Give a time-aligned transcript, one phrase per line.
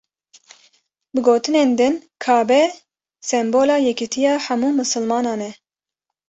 [1.13, 1.93] Bi gotinên din
[2.23, 2.61] Kabe
[3.27, 5.51] sembola yekîtiya hemû misilmanan e.